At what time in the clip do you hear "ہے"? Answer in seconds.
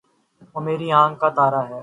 1.69-1.79